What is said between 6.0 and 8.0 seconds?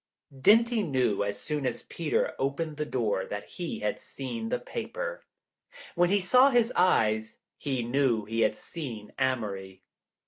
he saw his eyes, he